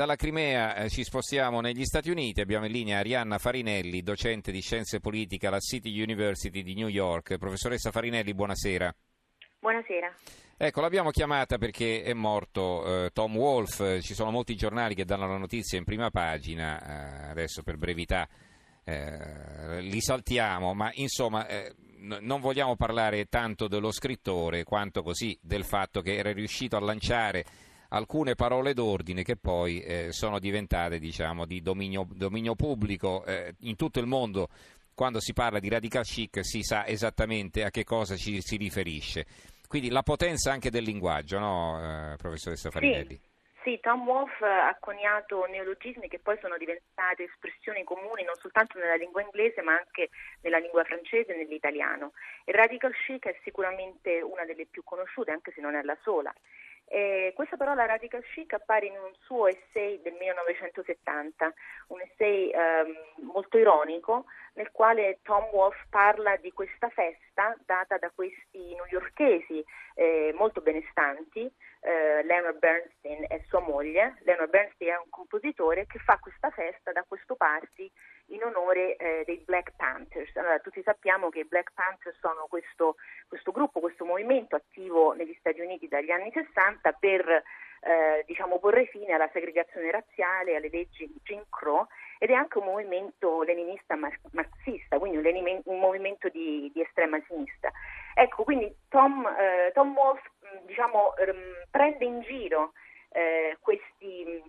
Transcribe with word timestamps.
Dalla 0.00 0.16
Crimea 0.16 0.76
eh, 0.76 0.88
ci 0.88 1.04
spostiamo 1.04 1.60
negli 1.60 1.84
Stati 1.84 2.08
Uniti, 2.08 2.40
abbiamo 2.40 2.64
in 2.64 2.72
linea 2.72 3.00
Arianna 3.00 3.36
Farinelli, 3.36 4.00
docente 4.00 4.50
di 4.50 4.62
scienze 4.62 4.98
politiche 4.98 5.46
alla 5.46 5.58
City 5.58 6.00
University 6.00 6.62
di 6.62 6.72
New 6.72 6.88
York. 6.88 7.36
Professoressa 7.36 7.90
Farinelli, 7.90 8.32
buonasera. 8.32 8.94
Buonasera. 9.58 10.10
Ecco, 10.56 10.80
l'abbiamo 10.80 11.10
chiamata 11.10 11.58
perché 11.58 12.02
è 12.02 12.14
morto 12.14 13.04
eh, 13.04 13.10
Tom 13.10 13.36
Wolfe, 13.36 14.00
ci 14.00 14.14
sono 14.14 14.30
molti 14.30 14.56
giornali 14.56 14.94
che 14.94 15.04
danno 15.04 15.26
la 15.26 15.36
notizia 15.36 15.76
in 15.76 15.84
prima 15.84 16.08
pagina, 16.08 16.80
eh, 16.80 17.30
adesso 17.32 17.62
per 17.62 17.76
brevità 17.76 18.26
eh, 18.84 19.82
li 19.82 20.00
saltiamo, 20.00 20.72
ma 20.72 20.90
insomma 20.94 21.46
eh, 21.46 21.74
n- 21.98 22.20
non 22.22 22.40
vogliamo 22.40 22.74
parlare 22.74 23.26
tanto 23.26 23.68
dello 23.68 23.92
scrittore 23.92 24.64
quanto 24.64 25.02
così 25.02 25.38
del 25.42 25.64
fatto 25.66 26.00
che 26.00 26.16
era 26.16 26.32
riuscito 26.32 26.78
a 26.78 26.80
lanciare 26.80 27.44
alcune 27.90 28.34
parole 28.34 28.74
d'ordine 28.74 29.22
che 29.22 29.36
poi 29.36 29.80
eh, 29.80 30.12
sono 30.12 30.38
diventate 30.38 30.98
diciamo, 30.98 31.46
di 31.46 31.62
dominio, 31.62 32.06
dominio 32.10 32.54
pubblico 32.54 33.24
eh, 33.24 33.54
in 33.60 33.76
tutto 33.76 34.00
il 34.00 34.06
mondo. 34.06 34.48
Quando 34.94 35.20
si 35.20 35.32
parla 35.32 35.60
di 35.60 35.68
radical 35.68 36.04
chic 36.04 36.44
si 36.44 36.62
sa 36.62 36.86
esattamente 36.86 37.64
a 37.64 37.70
che 37.70 37.84
cosa 37.84 38.16
ci 38.16 38.40
si 38.40 38.56
riferisce. 38.56 39.24
Quindi 39.66 39.88
la 39.88 40.02
potenza 40.02 40.50
anche 40.50 40.68
del 40.68 40.82
linguaggio, 40.82 41.38
no, 41.38 42.12
eh, 42.12 42.16
professoressa 42.16 42.70
Farinelli? 42.70 43.14
Sì. 43.14 43.28
Sì, 43.62 43.78
Tom 43.78 44.08
Wolfe 44.08 44.46
ha 44.46 44.74
coniato 44.80 45.44
neologismi 45.44 46.08
che 46.08 46.18
poi 46.18 46.38
sono 46.40 46.56
diventate 46.56 47.24
espressioni 47.24 47.84
comuni 47.84 48.24
non 48.24 48.34
soltanto 48.36 48.78
nella 48.78 48.94
lingua 48.94 49.20
inglese 49.20 49.60
ma 49.60 49.74
anche 49.74 50.08
nella 50.40 50.56
lingua 50.56 50.82
francese 50.84 51.34
e 51.34 51.36
nell'italiano. 51.36 52.12
Il 52.46 52.54
radical 52.54 52.94
chic 53.04 53.26
è 53.26 53.38
sicuramente 53.44 54.22
una 54.22 54.46
delle 54.46 54.64
più 54.64 54.82
conosciute, 54.82 55.30
anche 55.30 55.52
se 55.52 55.60
non 55.60 55.74
è 55.74 55.82
la 55.82 55.96
sola. 56.02 56.32
Eh, 56.92 57.32
questa 57.36 57.56
parola 57.56 57.86
radical 57.86 58.20
chic 58.34 58.52
appare 58.52 58.86
in 58.86 58.98
un 58.98 59.12
suo 59.20 59.46
essay 59.46 60.02
del 60.02 60.14
1970, 60.14 61.54
un 61.86 62.00
essay 62.00 62.50
ehm, 62.50 63.30
molto 63.32 63.58
ironico 63.58 64.24
nel 64.54 64.72
quale 64.72 65.20
Tom 65.22 65.44
Wolfe 65.52 65.86
parla 65.88 66.34
di 66.36 66.50
questa 66.50 66.88
festa 66.88 67.56
data 67.64 67.96
da 67.96 68.10
questi 68.12 68.74
newyorkesi 68.74 69.64
eh, 69.94 70.34
molto 70.36 70.62
benestanti, 70.62 71.48
eh, 71.80 72.24
Leonard 72.24 72.58
Bernstein 72.58 73.24
e 73.28 73.44
sua 73.46 73.60
moglie. 73.60 74.16
Leonard 74.24 74.50
Bernstein 74.50 74.90
è 74.90 74.98
un 74.98 75.10
compositore 75.10 75.86
che 75.86 76.00
fa 76.00 76.18
questa 76.18 76.50
festa 76.50 76.90
da 76.90 77.04
questo 77.06 77.36
party 77.36 77.88
in 78.26 78.42
onore 78.44 78.96
eh, 78.96 79.22
dei 79.24 79.42
Black 79.44 79.72
Panthers. 79.76 80.34
Allora, 80.36 80.58
tutti 80.58 80.82
sappiamo 80.82 81.28
che 81.30 81.40
i 81.40 81.44
Black 81.44 81.72
Panthers 81.72 82.18
sono 82.18 82.46
questo, 82.48 82.96
questo, 83.50 83.52
gruppo, 83.52 83.80
questo 83.80 84.04
movimento 84.04 84.56
attivo 84.56 85.12
negli 85.12 85.34
Stati 85.38 85.60
Uniti 85.60 85.88
dagli 85.88 86.10
anni 86.10 86.30
60 86.32 86.92
per 86.92 87.28
eh, 87.28 88.24
diciamo, 88.26 88.58
porre 88.58 88.86
fine 88.86 89.12
alla 89.12 89.28
segregazione 89.32 89.90
razziale, 89.90 90.56
alle 90.56 90.70
leggi 90.70 91.06
di 91.06 91.18
Jim 91.22 91.42
Crow 91.50 91.86
ed 92.18 92.30
è 92.30 92.34
anche 92.34 92.58
un 92.58 92.64
movimento 92.64 93.42
leninista 93.42 93.96
marxista, 93.96 94.98
quindi 94.98 95.18
un, 95.18 95.60
un 95.64 95.78
movimento 95.78 96.28
di, 96.28 96.70
di, 96.72 96.80
estrema 96.80 97.20
sinistra. 97.26 97.70
Ecco, 98.14 98.44
quindi 98.44 98.72
Tom, 98.88 99.26
eh, 99.26 99.70
Tom 99.72 99.94
Wolfe 99.96 100.30
diciamo, 100.66 101.16
ehm, 101.16 101.64
prende 101.70 102.04
in 102.04 102.20
giro 102.20 102.72
eh, 103.10 103.56
questi 103.60 104.42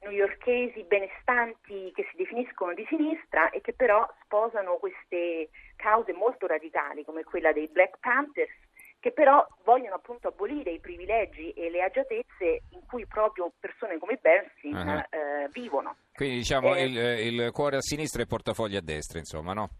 newyorkesi 0.00 0.84
benestanti 0.84 1.92
che 1.94 2.06
si 2.10 2.16
definiscono 2.16 2.72
di 2.72 2.86
sinistra 2.88 3.50
e 3.50 3.60
che 3.60 3.72
però 3.72 4.08
sposano 4.22 4.76
queste 4.76 5.50
cause 5.78 6.12
molto 6.12 6.46
radicali 6.46 7.04
come 7.04 7.24
quella 7.24 7.52
dei 7.52 7.68
Black 7.68 7.98
Panthers 8.00 8.52
che 9.00 9.12
però 9.12 9.46
vogliono 9.64 9.94
appunto 9.94 10.28
abolire 10.28 10.72
i 10.72 10.80
privilegi 10.80 11.50
e 11.52 11.70
le 11.70 11.82
agiatezze 11.82 12.62
in 12.70 12.80
cui 12.86 13.06
proprio 13.06 13.52
persone 13.58 13.96
come 13.98 14.18
Bernstein 14.20 14.74
uh-huh. 14.74 15.16
eh, 15.16 15.48
vivono. 15.52 15.96
Quindi 16.14 16.38
diciamo 16.38 16.74
eh, 16.74 16.84
il, 16.84 16.96
il, 16.96 17.52
cuore 17.52 17.76
a 17.76 17.80
sinistra 17.80 18.20
e 18.20 18.22
il 18.22 18.28
portafoglio 18.28 18.78
a 18.78 18.82
destra, 18.82 19.20
insomma, 19.20 19.52
no? 19.52 19.70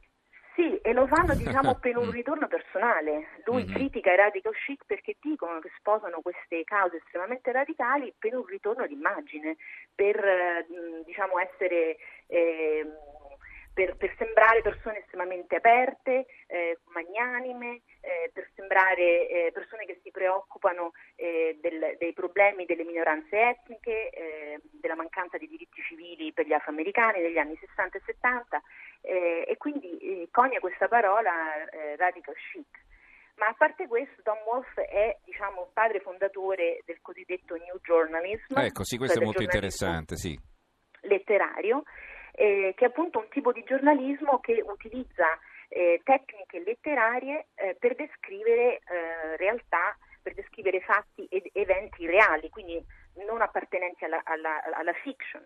Sì, 0.55 0.77
e 0.79 0.93
lo 0.93 1.07
fanno 1.07 1.35
diciamo 1.39 1.77
per 1.77 1.97
un 1.97 2.11
ritorno 2.11 2.47
personale. 2.47 3.29
Lui 3.45 3.65
mm-hmm. 3.65 3.75
critica 3.75 4.13
i 4.13 4.17
radical 4.17 4.55
chic 4.55 4.85
perché 4.87 5.17
dicono 5.21 5.59
che 5.59 5.71
sposano 5.79 6.21
queste 6.21 6.63
cause 6.65 6.97
estremamente 6.99 7.51
radicali 7.51 8.15
per 8.17 8.37
un 8.37 8.45
ritorno 8.45 8.87
d'immagine, 8.87 9.57
per 9.95 10.17
eh, 10.17 10.67
diciamo 11.05 11.39
essere 11.41 11.97
eh, 12.27 12.87
per, 13.79 13.95
per, 13.97 14.13
sembrare 14.19 14.61
persone 14.61 14.99
estremamente 14.99 15.55
aperte, 15.55 16.27
eh, 16.49 16.81
magnanime, 16.87 17.83
eh, 18.01 18.29
per 18.33 18.51
sembrare 18.57 19.29
eh, 19.29 19.51
persone 19.53 19.87
che 19.87 20.01
si 20.03 20.11
preoccupano 20.11 20.91
eh, 21.15 21.57
del, 21.61 21.95
dei 21.97 22.13
problemi 22.13 22.65
delle 22.65 22.83
minoranze 22.83 23.39
etniche, 23.39 24.11
eh, 24.11 24.61
della 24.73 24.97
mancanza 24.97 25.39
di 25.39 25.47
diritti 25.47 25.81
civili 25.83 26.33
per 26.33 26.49
gli 26.49 26.53
afroamericani 26.53 27.23
negli 27.23 27.39
anni 27.39 27.57
60 27.57 27.99
e 27.99 28.03
70 28.05 28.63
eh, 29.03 29.45
e 29.47 29.57
quindi 29.59 30.29
conia 30.33 30.59
questa 30.59 30.89
parola 30.89 31.31
radical 31.97 32.35
chic. 32.51 32.67
Ma 33.37 33.47
a 33.47 33.55
parte 33.57 33.87
questo, 33.87 34.23
Tom 34.23 34.39
Wolfe 34.45 34.87
è 34.87 35.17
diciamo, 35.25 35.71
padre 35.73 36.01
fondatore 36.01 36.83
del 36.85 36.99
cosiddetto 37.01 37.55
New 37.55 37.79
Journalism. 37.81 38.59
Ecco, 38.59 38.83
sì, 38.83 38.97
questo 38.97 39.15
cioè 39.15 39.23
è 39.23 39.27
molto 39.27 39.43
interessante, 39.43 40.17
sì. 40.17 40.37
Letterario 41.03 41.85
eh, 42.39 42.73
che 42.77 42.85
è 42.85 42.89
appunto 42.89 43.19
un 43.19 43.29
tipo 43.29 43.51
di 43.53 43.65
giornalismo 43.65 44.39
che 44.39 44.63
utilizza 44.65 45.27
eh, 45.69 46.01
tecniche 46.05 46.63
letterarie 46.65 47.49
eh, 47.57 47.77
per 47.79 47.97
descrivere 47.97 48.79
eh, 48.79 49.37
realtà, 49.37 49.99
per 50.23 50.35
descrivere 50.35 50.81
fatti 50.81 51.27
ed 51.29 51.51
eventi 51.53 52.07
reali, 52.07 52.49
quindi 52.49 52.81
non 53.27 53.43
appartenenti 53.43 54.05
alla, 54.05 54.21
alla, 54.25 54.63
alla 54.73 54.93
fiction. 54.93 55.45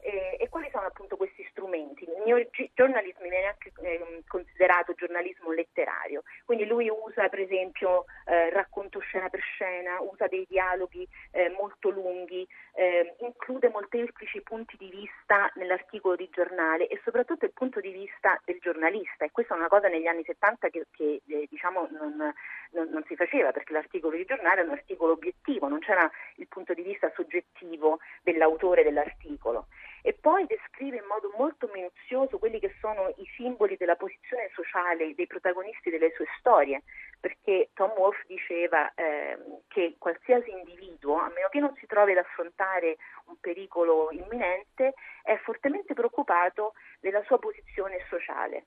Eh, 0.00 0.36
e 0.38 0.48
quali 0.48 0.68
sono 0.70 0.86
appunto 0.86 1.16
questi 1.16 1.44
strumenti? 1.50 2.04
Il 2.04 2.22
mio 2.24 2.46
giornalismo 2.74 3.22
viene 3.22 3.46
anche 3.46 3.72
eh, 3.82 4.22
considerato 4.28 4.94
giornalismo 4.94 5.50
letterario, 5.52 6.22
quindi 6.44 6.66
lui 6.66 6.88
usa 6.88 7.28
per 7.28 7.40
esempio 7.40 8.04
eh, 8.26 8.50
racconto 8.50 9.00
scena 9.00 9.28
per 9.28 9.40
scena, 9.40 10.00
usa 10.00 10.28
dei 10.28 10.46
dialoghi 10.48 11.06
eh, 11.32 11.48
molto 11.50 11.90
lunghi, 11.90 12.46
eh, 12.74 13.16
include 13.18 13.70
molteplici 13.70 14.40
punti 14.42 14.76
di 14.76 14.88
vista 14.88 15.50
nell'articolo 15.56 16.14
di 16.14 16.28
giornale 16.32 16.86
e 16.86 17.00
soprattutto 17.02 17.44
il 17.44 17.52
punto 17.52 17.80
di 17.80 17.90
vista 17.90 18.40
del 18.44 18.58
giornalista. 18.60 19.24
E 19.24 19.32
questa 19.32 19.54
è 19.54 19.58
una 19.58 19.68
cosa 19.68 19.88
negli 19.88 20.06
anni 20.06 20.22
70 20.22 20.68
che, 20.68 20.86
che 20.92 21.22
eh, 21.26 21.46
diciamo 21.50 21.88
non, 21.90 22.32
non, 22.70 22.88
non 22.90 23.04
si 23.08 23.16
faceva 23.16 23.50
perché 23.50 23.72
l'articolo 23.72 24.16
di 24.16 24.24
giornale 24.24 24.60
è 24.60 24.64
un 24.64 24.70
articolo 24.70 25.14
obiettivo, 25.14 25.66
non 25.66 25.80
c'era 25.80 26.08
il 26.36 26.46
punto 26.46 26.72
di 26.72 26.82
vista 26.82 27.10
soggettivo 27.16 27.98
dell'autore 28.22 28.84
dell'articolo 28.84 29.66
e 30.02 30.14
poi 30.14 30.46
descrive 30.46 30.96
in 30.96 31.04
modo 31.06 31.32
molto 31.36 31.68
minuzioso 31.72 32.38
quelli 32.38 32.60
che 32.60 32.74
sono 32.80 33.12
i 33.16 33.28
simboli 33.36 33.76
della 33.76 33.96
posizione 33.96 34.50
sociale 34.54 35.14
dei 35.14 35.26
protagonisti 35.26 35.90
delle 35.90 36.12
sue 36.14 36.26
storie, 36.48 36.82
perché 37.20 37.70
Tom 37.74 37.90
Wolfe 37.96 38.24
diceva 38.26 38.92
eh, 38.94 39.36
che 39.68 39.96
qualsiasi 39.98 40.50
individuo, 40.50 41.16
a 41.18 41.28
meno 41.28 41.48
che 41.50 41.60
non 41.60 41.74
si 41.78 41.86
trovi 41.86 42.12
ad 42.12 42.18
affrontare 42.18 42.96
un 43.26 43.36
pericolo 43.38 44.10
imminente, 44.12 44.94
è 45.22 45.36
fortemente 45.44 45.92
preoccupato 45.92 46.72
della 47.00 47.22
sua 47.24 47.38
posizione 47.38 47.98
sociale. 48.08 48.66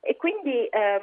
E 0.00 0.14
quindi 0.16 0.68
ehm, 0.70 1.02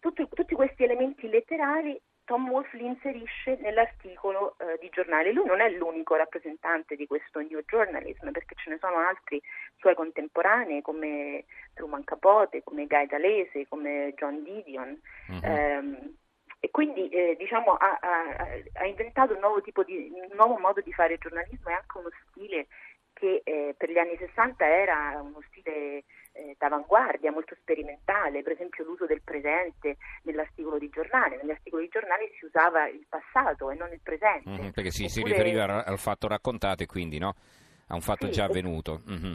tutti, 0.00 0.28
tutti 0.34 0.54
questi 0.54 0.84
elementi 0.84 1.26
letterari 1.28 1.98
Tom 2.30 2.48
Wolfe 2.48 2.76
li 2.76 2.86
inserisce 2.86 3.58
nell'articolo 3.60 4.54
eh, 4.58 4.78
di 4.78 4.88
giornale. 4.92 5.32
Lui 5.32 5.46
non 5.46 5.60
è 5.60 5.68
l'unico 5.68 6.14
rappresentante 6.14 6.94
di 6.94 7.08
questo 7.08 7.40
New 7.40 7.58
Journalism, 7.66 8.30
perché 8.30 8.54
ce 8.54 8.70
ne 8.70 8.78
sono 8.78 8.98
altri 8.98 9.42
suoi 9.78 9.96
contemporanei 9.96 10.80
come 10.80 11.44
Truman 11.74 12.04
Capote, 12.04 12.62
come 12.62 12.86
Guy 12.86 13.06
Dalese, 13.06 13.66
come 13.68 14.14
John 14.14 14.44
Didion. 14.44 14.96
Uh-huh. 15.26 15.40
Eh, 15.42 16.12
e 16.60 16.70
quindi 16.70 17.08
eh, 17.08 17.34
diciamo, 17.36 17.72
ha, 17.72 17.98
ha, 18.00 18.46
ha, 18.74 18.86
inventato 18.86 19.32
un 19.32 19.40
nuovo, 19.40 19.60
di, 19.60 19.72
un 20.14 20.36
nuovo, 20.36 20.56
modo 20.58 20.80
di 20.82 20.92
fare 20.92 21.18
giornalismo 21.18 21.70
e 21.70 21.72
anche 21.72 21.98
uno 21.98 22.10
stile 22.28 22.68
che 23.20 23.42
eh, 23.44 23.74
per 23.76 23.90
gli 23.90 23.98
anni 23.98 24.16
60 24.16 24.66
era 24.66 25.20
uno 25.20 25.40
stile 25.50 26.04
eh, 26.32 26.56
d'avanguardia, 26.58 27.30
molto 27.30 27.54
sperimentale, 27.60 28.42
per 28.42 28.52
esempio 28.52 28.82
l'uso 28.82 29.04
del 29.04 29.20
presente 29.22 29.98
nell'articolo 30.22 30.78
di 30.78 30.88
giornale. 30.88 31.36
Negli 31.36 31.50
articoli 31.50 31.84
di 31.84 31.90
giornale 31.90 32.30
si 32.38 32.46
usava 32.46 32.88
il 32.88 33.04
passato 33.06 33.70
e 33.70 33.74
non 33.74 33.92
il 33.92 34.00
presente. 34.02 34.48
Mm-hmm, 34.48 34.70
perché 34.70 34.90
si, 34.90 35.04
Oppure... 35.04 35.08
si 35.08 35.22
riferiva 35.22 35.84
al 35.84 35.98
fatto 35.98 36.26
raccontato 36.26 36.82
e 36.82 36.86
quindi 36.86 37.18
no? 37.18 37.34
a 37.88 37.94
un 37.94 38.00
fatto 38.00 38.26
sì, 38.26 38.32
già 38.32 38.44
avvenuto. 38.44 39.02
Mm-hmm. 39.08 39.32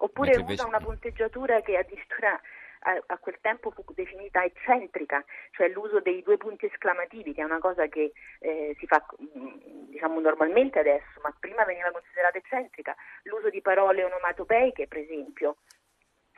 Oppure 0.00 0.36
usa 0.38 0.66
una 0.66 0.78
punteggiatura 0.78 1.60
che 1.60 1.76
addirittura 1.76 2.40
a, 2.80 3.02
a, 3.06 3.18
quel 3.18 3.38
tempo 3.40 3.70
fu 3.70 3.84
definita 3.94 4.44
eccentrica, 4.44 5.24
cioè 5.52 5.68
l'uso 5.68 6.00
dei 6.00 6.22
due 6.22 6.36
punti 6.36 6.66
esclamativi, 6.66 7.34
che 7.34 7.42
è 7.42 7.44
una 7.44 7.58
cosa 7.58 7.86
che 7.86 8.12
eh, 8.40 8.76
si 8.78 8.86
fa 8.86 9.04
mm, 9.20 9.90
diciamo, 9.90 10.20
normalmente 10.20 10.78
adesso, 10.78 11.20
ma 11.22 11.34
prima 11.38 11.64
veniva 11.64 11.90
considerata 11.90 12.38
eccentrica, 12.38 12.94
l'uso 13.24 13.50
di 13.50 13.60
parole 13.60 14.04
onomatopeiche, 14.04 14.86
per 14.86 14.98
esempio, 14.98 15.56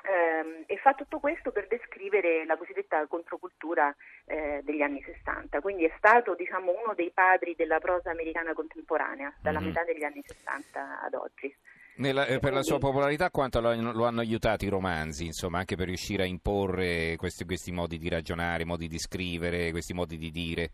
ehm, 0.05 0.65
e 0.67 0.77
fa 0.79 0.95
tutto 0.95 1.19
questo 1.19 1.53
per 1.53 1.67
descrivere 1.67 2.45
la 2.47 2.57
cosiddetta 2.57 3.07
controcultura 3.07 3.95
eh, 4.27 4.61
degli 4.63 4.83
anni 4.83 5.03
60, 5.03 5.61
quindi 5.61 5.85
è 5.85 5.93
stato 5.97 6.35
diciamo, 6.35 6.73
uno 6.73 6.95
dei 6.95 7.11
padri 7.11 7.55
della 7.55 7.79
prosa 7.79 8.11
americana 8.11 8.55
contemporanea, 8.55 9.35
dalla 9.41 9.59
mm-hmm. 9.61 9.69
metà 9.69 9.85
degli 9.85 10.05
anni 10.05 10.23
60 10.25 11.03
ad 11.03 11.15
oggi. 11.15 11.55
Nella, 12.01 12.25
eh, 12.25 12.39
per 12.39 12.55
la 12.55 12.63
sua 12.63 12.79
popolarità 12.79 13.29
quanto 13.31 13.61
lo, 13.61 13.75
lo, 13.93 14.07
hanno 14.07 14.21
aiutato 14.21 14.65
i 14.65 14.69
romanzi, 14.69 15.27
insomma, 15.27 15.59
anche 15.59 15.77
per 15.77 15.87
riuscire 15.87 16.23
a 16.23 16.27
imporre 16.27 17.15
questi, 17.17 17.45
questi 17.45 17.73
modi 17.73 17.99
di 17.99 18.09
ragionare, 18.09 18.65
modi 18.65 18.89
di 18.89 18.99
scrivere, 18.99 19.71
questi 19.71 19.93
modi 19.93 20.17
di 20.17 20.31
dire? 20.31 20.71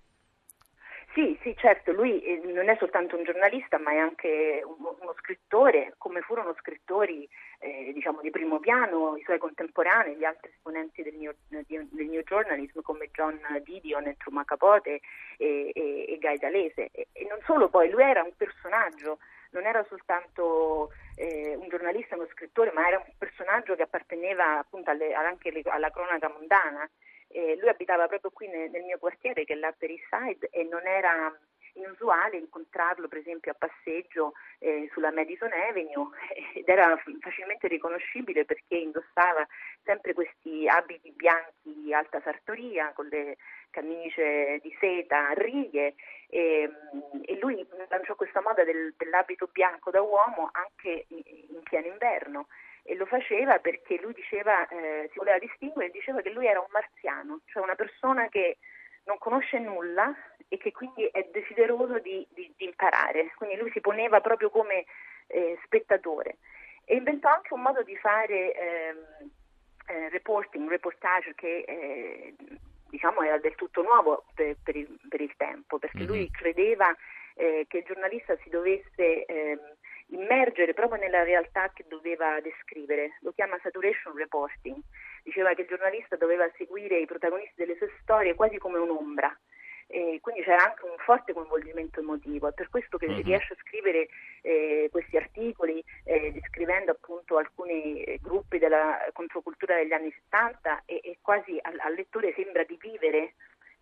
Sì, 1.14 1.36
sì, 1.42 1.52
certo, 1.56 1.90
lui 1.90 2.22
eh, 2.22 2.40
non 2.44 2.68
è 2.68 2.76
soltanto 2.78 3.16
un 3.16 3.24
giornalista, 3.24 3.76
ma 3.76 3.90
è 3.90 3.96
anche 3.96 4.62
uno, 4.64 5.14
scrittore, 5.18 5.94
come 5.98 6.20
furono 6.20 6.54
scrittori 6.60 7.28
eh, 7.58 7.90
diciamo, 7.92 8.20
di 8.20 8.30
primo 8.30 8.60
piano 8.60 9.16
i 9.16 9.22
suoi 9.24 9.38
contemporanei, 9.38 10.14
gli 10.14 10.24
altri 10.24 10.50
esponenti 10.50 11.02
del 11.02 11.16
New, 11.16 11.32
del 11.48 12.06
new 12.08 12.22
Journalism 12.22 12.82
come 12.82 13.08
John 13.10 13.40
Didion 13.64 14.06
e 14.06 14.16
Capote 14.44 15.00
e, 15.38 15.72
e, 15.74 16.04
e 16.06 16.18
Guy 16.20 16.36
D'Alese. 16.36 16.90
E, 16.92 17.08
e, 17.10 17.26
non 17.28 17.40
solo 17.44 17.68
poi, 17.68 17.90
lui 17.90 18.04
era 18.04 18.22
un 18.22 18.32
personaggio, 18.36 19.18
non 19.56 19.66
era 19.66 19.84
soltanto 19.88 20.90
eh, 21.16 21.56
un 21.56 21.68
giornalista, 21.68 22.14
uno 22.14 22.28
scrittore, 22.30 22.72
ma 22.72 22.86
era 22.86 22.98
un 22.98 23.12
personaggio 23.16 23.74
che 23.74 23.82
apparteneva 23.82 24.58
appunto 24.58 24.90
alle, 24.90 25.14
anche 25.14 25.50
alla 25.64 25.90
cronaca 25.90 26.28
mondana. 26.28 26.88
Eh, 27.28 27.56
lui 27.58 27.68
abitava 27.68 28.06
proprio 28.06 28.30
qui 28.30 28.48
nel, 28.48 28.70
nel 28.70 28.84
mio 28.84 28.98
quartiere 28.98 29.44
che 29.44 29.54
è 29.54 29.56
l'Upper 29.56 29.90
East 29.90 30.06
Side 30.10 30.48
e 30.50 30.62
non 30.64 30.86
era 30.86 31.34
inusuale 31.76 32.36
incontrarlo 32.36 33.08
per 33.08 33.18
esempio 33.18 33.52
a 33.52 33.56
passeggio 33.58 34.32
eh, 34.58 34.88
sulla 34.92 35.12
Madison 35.12 35.52
Avenue 35.52 36.08
ed 36.54 36.68
era 36.68 37.00
facilmente 37.20 37.68
riconoscibile 37.68 38.44
perché 38.44 38.76
indossava 38.76 39.46
sempre 39.82 40.12
questi 40.14 40.66
abiti 40.68 41.12
bianchi 41.12 41.92
alta 41.92 42.20
sartoria 42.22 42.92
con 42.92 43.06
le 43.06 43.36
camicie 43.70 44.58
di 44.62 44.74
seta 44.80 45.28
a 45.28 45.32
righe 45.32 45.94
e, 46.28 46.70
e 47.24 47.38
lui 47.38 47.66
lanciò 47.88 48.14
questa 48.14 48.40
moda 48.40 48.64
del, 48.64 48.94
dell'abito 48.96 49.48
bianco 49.52 49.90
da 49.90 50.00
uomo 50.00 50.48
anche 50.52 51.06
in 51.08 51.62
pieno 51.62 51.86
inverno. 51.86 52.48
E 52.88 52.94
lo 52.94 53.04
faceva 53.04 53.58
perché 53.58 53.98
lui 54.00 54.12
diceva, 54.12 54.66
eh, 54.68 55.08
si 55.10 55.18
voleva 55.18 55.38
distinguere, 55.38 55.90
diceva 55.90 56.22
che 56.22 56.30
lui 56.30 56.46
era 56.46 56.60
un 56.60 56.68
marziano, 56.70 57.40
cioè 57.46 57.62
una 57.62 57.74
persona 57.74 58.28
che 58.28 58.58
non 59.06 59.18
conosce 59.18 59.58
nulla 59.58 60.14
e 60.48 60.58
che 60.58 60.72
quindi 60.72 61.06
è 61.06 61.28
desideroso 61.32 61.98
di, 61.98 62.26
di, 62.30 62.52
di 62.56 62.64
imparare. 62.66 63.32
Quindi 63.36 63.56
lui 63.56 63.70
si 63.72 63.80
poneva 63.80 64.20
proprio 64.20 64.50
come 64.50 64.84
eh, 65.28 65.58
spettatore 65.64 66.36
e 66.84 66.96
inventò 66.96 67.28
anche 67.28 67.52
un 67.52 67.62
modo 67.62 67.82
di 67.82 67.96
fare 67.96 68.54
ehm, 68.54 69.30
eh, 69.88 70.08
reporting, 70.10 70.68
reportage 70.68 71.34
che 71.34 71.64
eh, 71.66 72.34
diciamo 72.88 73.22
era 73.22 73.38
del 73.38 73.56
tutto 73.56 73.82
nuovo 73.82 74.24
per, 74.34 74.56
per, 74.62 74.76
il, 74.76 74.98
per 75.08 75.20
il, 75.20 75.34
tempo, 75.36 75.78
perché 75.78 75.98
mm-hmm. 75.98 76.06
lui 76.06 76.20
mhm. 76.20 76.30
credeva 76.30 76.96
eh, 77.34 77.66
che 77.68 77.78
il 77.78 77.84
giornalista 77.84 78.36
si 78.42 78.48
dovesse 78.48 79.24
ehm, 79.24 79.75
immergere 80.08 80.74
proprio 80.74 81.00
nella 81.00 81.22
realtà 81.22 81.70
che 81.72 81.84
doveva 81.88 82.40
descrivere, 82.40 83.16
lo 83.20 83.32
chiama 83.32 83.58
saturation 83.62 84.16
reporting, 84.16 84.76
diceva 85.22 85.54
che 85.54 85.62
il 85.62 85.68
giornalista 85.68 86.16
doveva 86.16 86.48
seguire 86.56 86.98
i 86.98 87.06
protagonisti 87.06 87.54
delle 87.56 87.76
sue 87.76 87.90
storie 88.00 88.34
quasi 88.34 88.58
come 88.58 88.78
un'ombra. 88.78 89.36
E 89.88 90.18
quindi 90.20 90.42
c'era 90.42 90.64
anche 90.64 90.84
un 90.84 90.96
forte 90.98 91.32
coinvolgimento 91.32 92.00
emotivo, 92.00 92.48
è 92.48 92.52
per 92.52 92.68
questo 92.68 92.98
che 92.98 93.06
uh-huh. 93.06 93.22
riesce 93.22 93.52
a 93.52 93.56
scrivere 93.60 94.08
eh, 94.42 94.88
questi 94.90 95.16
articoli 95.16 95.82
eh, 96.02 96.32
descrivendo 96.32 96.90
appunto 96.90 97.36
alcuni 97.36 98.02
eh, 98.02 98.18
gruppi 98.20 98.58
della 98.58 98.98
controcultura 99.12 99.76
degli 99.76 99.92
anni 99.92 100.12
70 100.30 100.82
e, 100.86 101.00
e 101.04 101.18
quasi 101.22 101.56
al, 101.62 101.78
al 101.78 101.94
lettore 101.94 102.32
sembra 102.34 102.64
di 102.64 102.76
vivere 102.80 103.34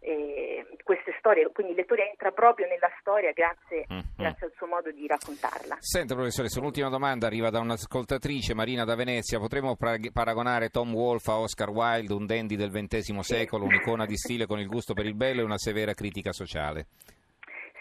eh, 0.04 0.66
queste 0.82 1.14
storie, 1.18 1.50
quindi 1.52 1.72
il 1.72 1.78
lettore 1.78 2.10
entra 2.10 2.30
proprio 2.30 2.66
nella 2.66 2.90
storia 3.00 3.32
grazie, 3.32 3.86
mm-hmm. 3.90 4.04
grazie, 4.16 4.46
al 4.46 4.52
suo 4.54 4.66
modo 4.66 4.90
di 4.90 5.06
raccontarla. 5.06 5.76
Senta 5.80 6.14
professoressa, 6.14 6.60
un'ultima 6.60 6.90
domanda 6.90 7.26
arriva 7.26 7.48
da 7.48 7.60
un'ascoltatrice, 7.60 8.54
Marina 8.54 8.84
da 8.84 8.94
Venezia, 8.94 9.38
potremmo 9.38 9.76
paragonare 9.76 10.68
Tom 10.68 10.92
Wolfe 10.92 11.30
a 11.30 11.38
Oscar 11.38 11.70
Wilde, 11.70 12.12
un 12.12 12.26
dandy 12.26 12.56
del 12.56 12.70
XX 12.70 13.18
secolo, 13.20 13.64
un'icona 13.64 14.04
di 14.04 14.16
stile 14.18 14.46
con 14.46 14.58
il 14.58 14.68
gusto 14.68 14.92
per 14.92 15.06
il 15.06 15.14
bello 15.14 15.40
e 15.40 15.44
una 15.44 15.58
severa 15.58 15.94
critica 15.94 16.32
sociale? 16.32 16.86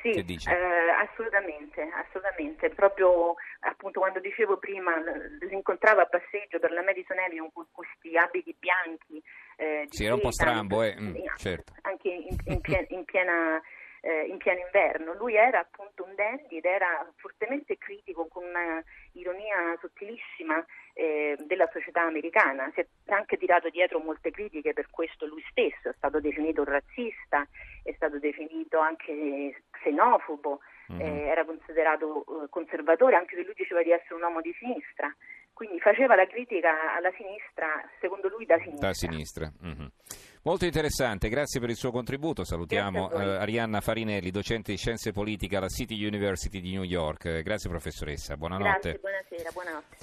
Sì, 0.03 0.09
eh, 0.09 0.89
assolutamente, 0.99 1.81
assolutamente. 1.81 2.69
Proprio 2.71 3.35
appunto 3.61 4.01
quando 4.01 4.19
dicevo 4.19 4.57
prima, 4.57 4.91
li 5.39 5.53
incontravo 5.53 6.01
a 6.01 6.05
passeggio 6.05 6.59
per 6.59 6.71
la 6.71 6.83
Madison 6.83 7.19
Avenue 7.19 7.49
con 7.53 7.65
questi 7.71 8.17
abiti 8.17 8.53
bianchi. 8.59 9.23
Eh, 9.55 9.85
sì, 9.87 10.03
era 10.03 10.15
un 10.15 10.19
po' 10.19 10.31
strambo, 10.31 10.83
eh. 10.83 10.95
mm, 10.99 11.15
certo. 11.37 11.71
Anche 12.03 12.09
in, 12.09 12.37
in, 12.45 12.61
piena, 12.61 12.85
in 12.89 13.05
piena 13.05 13.61
eh, 14.03 14.25
in 14.27 14.37
pieno 14.37 14.59
inverno. 14.59 15.13
Lui 15.13 15.35
era 15.35 15.59
appunto 15.59 16.03
un 16.03 16.13
dandy 16.15 16.57
ed 16.57 16.65
era 16.65 17.09
fortemente 17.15 17.77
critico 17.77 18.27
con 18.27 18.43
una 18.43 18.83
ironia 19.13 19.77
sottilissima 19.79 20.63
eh, 20.93 21.37
della 21.45 21.69
società 21.71 22.01
americana. 22.01 22.69
Si 22.73 22.81
è 22.81 22.87
anche 23.07 23.37
tirato 23.37 23.69
dietro 23.69 23.99
molte 23.99 24.31
critiche 24.31 24.73
per 24.73 24.89
questo 24.89 25.25
lui 25.25 25.43
stesso, 25.49 25.89
è 25.89 25.93
stato 25.95 26.19
definito 26.19 26.65
razzista, 26.65 27.47
è 27.81 27.93
stato 27.93 28.19
definito 28.19 28.79
anche 28.79 29.63
xenofobo, 29.71 30.59
mm-hmm. 30.91 31.01
eh, 31.01 31.27
era 31.27 31.45
considerato 31.45 32.25
eh, 32.43 32.49
conservatore, 32.49 33.15
anche 33.15 33.35
se 33.35 33.43
lui 33.43 33.53
diceva 33.55 33.81
di 33.83 33.91
essere 33.91 34.15
un 34.15 34.23
uomo 34.23 34.41
di 34.41 34.53
sinistra. 34.59 35.13
Quindi 35.63 35.79
faceva 35.79 36.13
la 36.13 36.27
critica 36.27 36.93
alla 36.93 37.09
sinistra, 37.15 37.67
secondo 38.01 38.27
lui 38.27 38.45
da 38.45 38.57
sinistra. 38.57 38.87
Da 38.87 38.93
sinistra. 38.93 39.51
Mm-hmm. 39.65 39.85
Molto 40.43 40.65
interessante, 40.65 41.29
grazie 41.29 41.61
per 41.61 41.69
il 41.69 41.77
suo 41.77 41.89
contributo. 41.89 42.43
Salutiamo 42.43 43.09
eh, 43.09 43.37
Arianna 43.37 43.79
Farinelli, 43.79 44.29
docente 44.29 44.71
di 44.73 44.77
scienze 44.77 45.13
politiche 45.13 45.55
alla 45.55 45.69
City 45.69 46.03
University 46.05 46.59
di 46.59 46.73
New 46.73 46.83
York. 46.83 47.43
Grazie 47.43 47.69
professoressa, 47.69 48.35
buonanotte. 48.35 48.99
Grazie, 48.99 48.99
buonasera, 48.99 49.49
buonanotte. 49.53 49.95